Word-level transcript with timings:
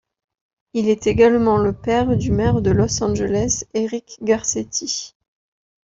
Il 0.73 0.89
est 0.89 1.05
également 1.05 1.59
le 1.59 1.73
père 1.73 2.17
du 2.17 2.31
maire 2.31 2.63
de 2.63 2.71
Los 2.71 3.03
Angeles 3.03 3.65
Eric 3.75 4.17
Garcetti. 4.23 5.13